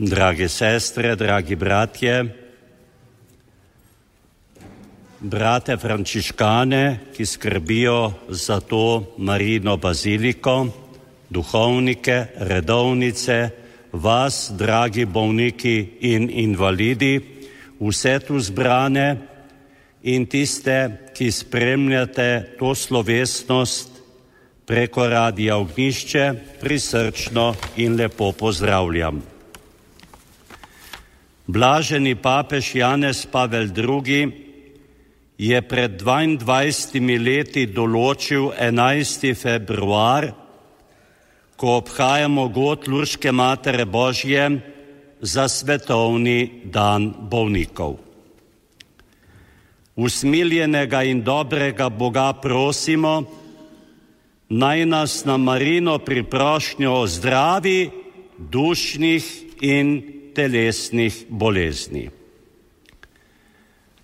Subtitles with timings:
[0.00, 2.24] Drage sestre, dragi bratje,
[5.20, 10.66] brate frančiškane, ki skrbijo za to Marino baziliko,
[11.28, 13.50] duhovnike, redovnice,
[13.92, 17.20] vas, dragi bolniki in invalidi,
[17.80, 19.18] vse tu zbrane
[20.02, 24.00] in tiste, ki spremljate to slovesnost
[24.64, 29.39] preko radija Ognišče, prisrčno in lepo pozdravljam.
[31.50, 34.30] Blaženi papež Janez Pavel II
[35.34, 39.34] je pred 22 leti določil 11.
[39.34, 40.30] februar,
[41.58, 44.62] ko obhajamo god Lurške Matere Božje
[45.18, 47.98] za svetovni dan bolnikov.
[49.98, 53.26] Usmiljenega in dobrega Boga prosimo,
[54.54, 57.90] naj nas na Marino priprošnjo o zdravi
[58.38, 59.26] dušnih
[59.66, 62.10] in telesnih bolezni.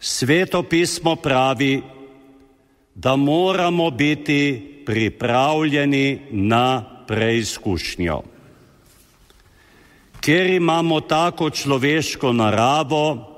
[0.00, 1.82] Sveto pismo pravi,
[2.94, 4.42] da moramo biti
[4.86, 8.22] pripravljeni na preizkušnjo.
[10.20, 13.32] Ker imamo tako človeško naravo,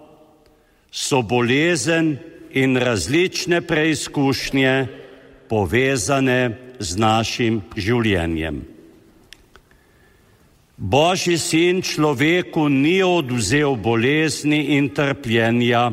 [0.90, 2.16] so bolezen
[2.50, 4.86] in različne preizkušnje
[5.48, 8.77] povezane z našim življenjem.
[10.78, 15.90] Božji sin človeku ni oduzel bolezni in trpljenja,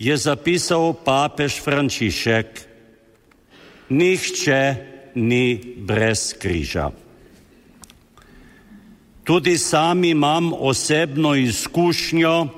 [0.00, 2.48] je zapisal papež Frančišek,
[3.92, 4.62] nihče
[5.20, 6.88] ni brez križa.
[9.28, 12.48] Tudi sam imam osebno izkušnjo,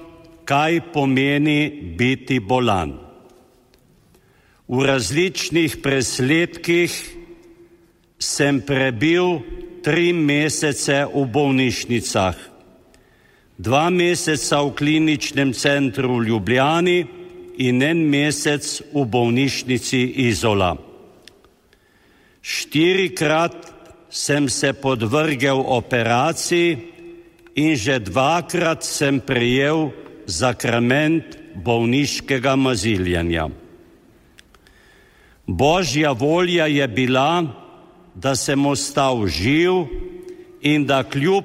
[0.47, 2.95] kaj pomeni biti bolan.
[4.69, 6.95] V različnih presledkih
[8.23, 9.43] sem prebil
[9.85, 12.37] tri mesece v bolnišnicah,
[13.61, 16.99] dva meseca v kliničnem centru v Ljubljani
[17.61, 18.65] in en mesec
[18.97, 20.73] v bolnišnici Izola.
[22.41, 23.57] Štirikrat
[24.09, 26.79] sem se podvrgel operaciji
[27.61, 29.93] in že dvakrat sem prejel
[30.27, 33.53] zakrament bolniškega maziljanja.
[35.47, 37.64] Božja volja je bila,
[38.15, 39.87] da sem ostal živ
[40.63, 41.45] in da kljub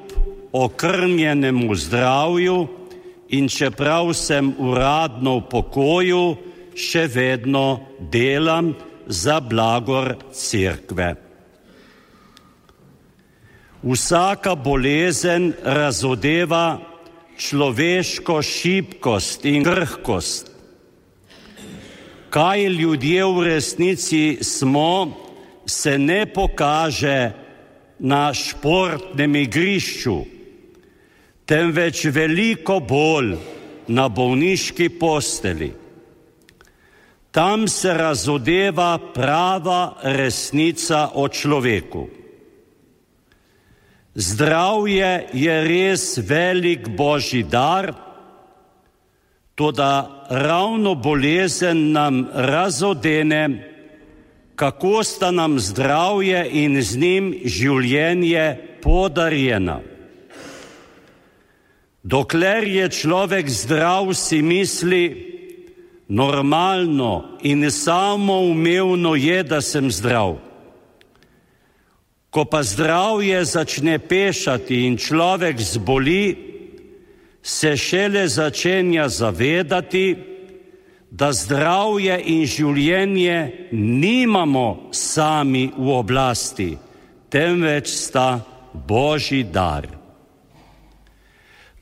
[0.52, 2.68] okrnjenemu zdravju
[3.30, 6.24] in čeprav sem uradno v pokoju,
[6.75, 8.74] še vedno delam
[9.06, 11.16] za blagor cerkve.
[13.84, 16.79] Vsaka bolezen razodeva
[17.40, 20.52] človeško šibkost in krhkost.
[22.29, 25.16] Kaj ljudje v resnici smo,
[25.69, 27.31] se ne pokaže
[28.00, 30.18] na športnem igrišču,
[31.46, 33.35] temveč veliko bolj
[33.88, 35.72] na bolniški posteli.
[37.31, 42.08] Tam se razodeva prava resnica o človeku.
[44.16, 47.94] Zdravje je res velik božji dar,
[49.56, 49.91] tudi
[50.29, 53.69] ravno bolezen nam razodene,
[54.59, 59.78] kako sta nam zdravje in z njim življenje podarjena.
[62.03, 65.03] Dokler je človek zdrav, si misli,
[66.12, 70.36] normalno in samoumevno je, da sem zdrav.
[72.30, 76.36] Ko pa zdravje začne pešati in človek zboli,
[77.44, 80.06] se šele začenja zavedati,
[81.12, 86.78] da zdravje in življenje nimamo sami v oblasti,
[87.30, 88.40] temveč sta
[88.74, 89.88] Božji dar.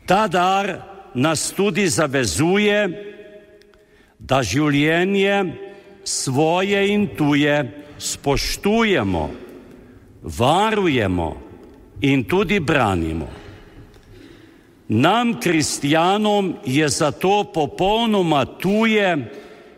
[0.08, 0.72] Ta dar
[1.16, 2.80] nas tudi zavezuje,
[4.18, 5.36] da življenje
[6.08, 7.58] svoje in tuje
[8.00, 9.26] spoštujemo,
[10.24, 11.30] varujemo
[12.02, 13.28] in tudi branimo.
[14.88, 19.30] Nam, kristijanom, je zato popolnoma tuje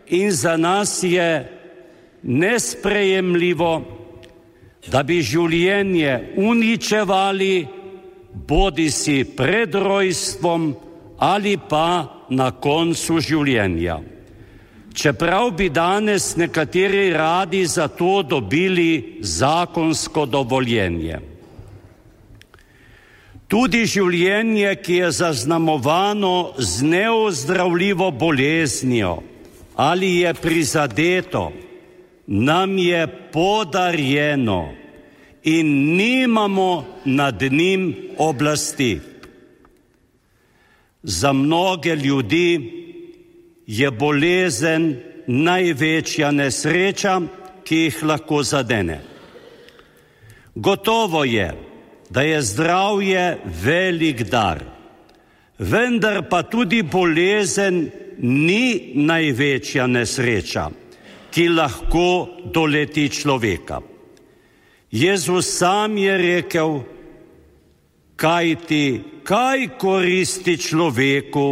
[0.08, 1.60] in za nas je
[2.22, 3.82] nesprejemljivo,
[4.86, 7.66] da bi življenje uničevali,
[8.32, 10.74] bodi si pred rojstvom
[11.18, 13.98] ali pa na koncu življenja.
[14.94, 21.29] Čeprav bi danes nekateri radi za to dobili zakonsko dovoljenje.
[23.50, 29.18] Tudi življenje, ki je zaznamovano z neozdravljivo boleznijo
[29.80, 31.52] ali je prizadeto,
[32.26, 34.74] nam je podarjeno
[35.42, 39.00] in nimamo nad njim oblasti.
[41.02, 42.72] Za mnoge ljudi
[43.66, 44.96] je bolezen
[45.26, 47.20] največja nesreča,
[47.64, 49.00] ki jih lahko zadene.
[50.54, 51.54] Gotovo je,
[52.10, 54.64] da je zdravje velik dar,
[55.58, 60.70] vendar pa tudi bolezen ni največja nesreča,
[61.30, 63.80] ki lahko doleti človeka.
[64.90, 66.80] Jezus sam je rekel,
[68.16, 68.86] kaj ti,
[69.22, 71.48] kaj koristi človeku,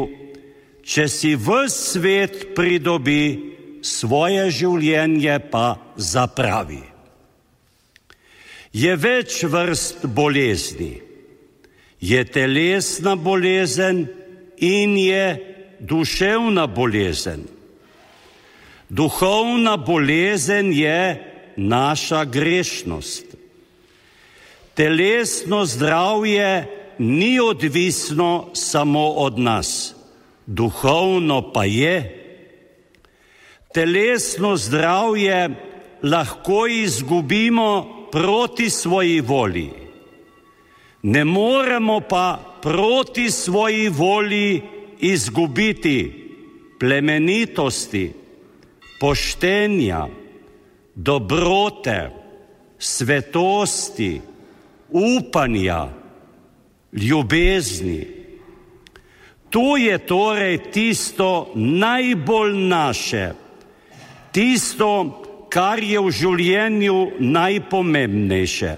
[0.82, 6.97] če si v svet pridobi, svoje življenje pa zapravi.
[8.72, 11.00] Je več vrst bolezni.
[12.00, 14.06] Je telesna bolezen
[14.56, 15.24] in je
[15.80, 17.42] duševna bolezen.
[18.88, 21.00] Duhovna bolezen je
[21.56, 23.36] naša grešnost.
[24.74, 26.66] Telesno zdravje
[26.98, 29.94] ni odvisno samo od nas,
[30.46, 32.14] duhovno pa je.
[33.74, 35.50] Telesno zdravje
[36.02, 39.70] lahko izgubimo proti svoji volji.
[41.02, 44.62] Ne moremo pa proti svoji volji
[44.98, 46.28] izgubiti
[46.80, 48.12] plemenitosti,
[49.00, 50.06] poštenja,
[50.94, 52.10] dobrote,
[52.78, 54.20] svetosti,
[54.90, 55.88] upanja,
[56.92, 58.06] ljubezni.
[59.50, 63.32] To je torej tisto najbolj naše,
[64.32, 68.72] tisto, kar je v življenju najpomembnejše.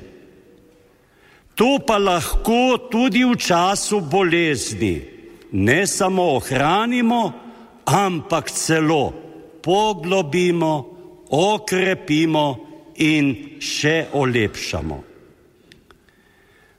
[1.60, 5.20] To pa lahko tudi v času bolezni
[5.52, 7.32] ne samo ohranimo,
[7.84, 9.12] ampak celo
[9.62, 10.72] poglobimo,
[11.30, 12.46] okrepimo
[12.96, 14.98] in še olepšamo.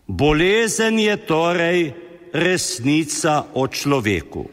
[0.08, 1.80] Bolezen je torej
[2.34, 4.44] resnica o človeku.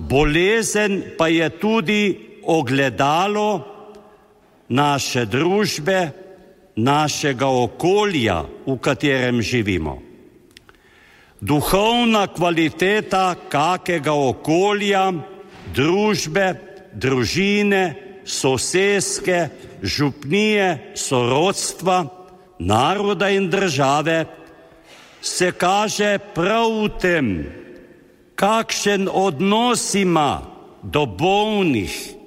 [0.00, 2.02] Bolezen pa je tudi
[2.48, 3.69] ogledalo
[4.70, 6.10] naše družbe,
[6.78, 9.98] našega okolja, v katerem živimo.
[11.40, 15.10] Duhovna kvaliteta kakega okolja,
[15.74, 16.54] družbe,
[16.94, 17.82] družine,
[18.24, 19.48] soseske,
[19.82, 22.04] župnije, sorodstva,
[22.60, 24.26] naroda in države,
[25.20, 27.26] se kaže prav v tem,
[28.34, 30.42] kakšen odnos ima
[30.82, 32.19] do bolnih,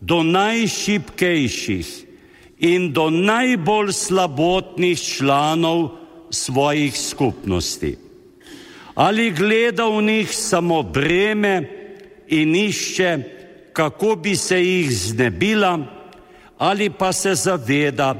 [0.00, 1.88] do najšipkejših
[2.58, 5.88] in do najbolj slabotnih članov
[6.30, 7.96] svojih skupnosti.
[8.94, 11.68] Ali gleda v njih samo breme
[12.28, 13.18] in išče,
[13.72, 15.78] kako bi se jih znebila,
[16.58, 18.14] ali pa se zaveda,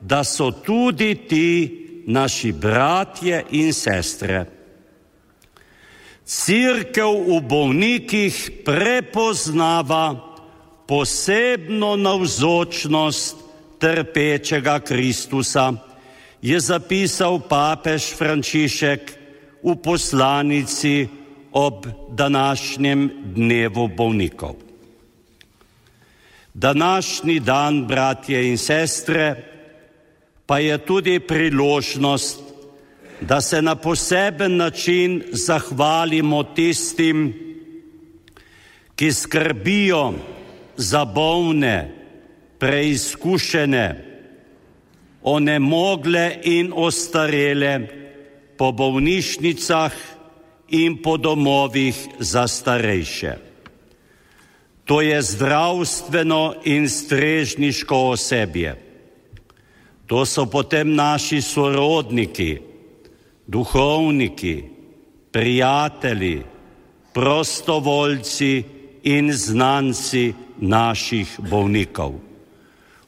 [0.00, 1.76] da so tudi ti
[2.06, 4.44] naši bratje in sestre.
[6.24, 10.29] Cirkev v bolnikih prepoznava
[10.90, 13.36] posebno navzočnost
[13.78, 15.70] trpečega Kristusa,
[16.42, 19.02] je zapisal papež Frančišek
[19.62, 21.06] v poslanici
[21.54, 23.06] ob današnjem
[23.38, 24.58] dnevu bolnikov.
[26.54, 29.36] Današnji dan, bratje in sestre,
[30.46, 32.40] pa je tudi priložnost,
[33.20, 37.34] da se na poseben način zahvalimo tistim,
[38.96, 40.12] ki skrbijo
[40.80, 41.92] za bolne,
[42.58, 43.86] preizkušene,
[45.22, 47.74] onemogle in ostarele
[48.56, 49.92] po bolnišnicah
[50.72, 53.36] in po domovih za starejše.
[54.84, 58.74] To je zdravstveno in strežniško osebje.
[60.06, 62.58] To so potem naši sorodniki,
[63.46, 64.64] duhovniki,
[65.30, 66.42] prijatelji,
[67.14, 68.64] prostovoljci
[69.02, 72.20] in znanci naših bolnikov.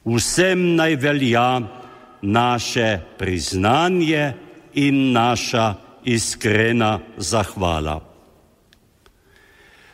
[0.05, 1.61] Vsem naj velja
[2.23, 4.33] naše priznanje
[4.75, 8.01] in naša iskrena zahvala.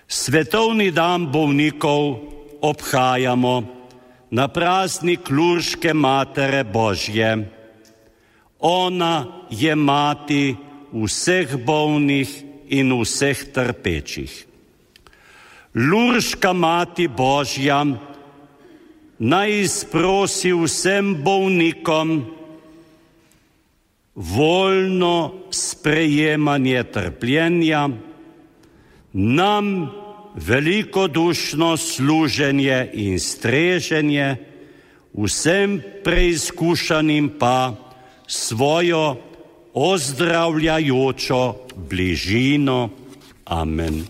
[0.09, 2.17] Svetovni dan bolnikov
[2.61, 3.63] obhajamo
[4.31, 7.49] na praznik Lurške Matere Božje.
[8.59, 10.57] Ona je mati
[10.93, 12.29] vseh bolnih
[12.69, 14.47] in vseh trpečih.
[15.75, 17.85] Lurška mati Božja
[19.19, 22.25] naj izprosi vsem bolnikom
[24.15, 27.89] voljno sprejemanje trpljenja,
[29.13, 29.91] nam
[30.35, 34.37] velikodušno služenje in streženje,
[35.15, 37.75] vsem preizkušanim pa
[38.27, 39.17] svojo
[39.75, 42.89] ozdravljajočo bližino.
[43.45, 44.09] Amen.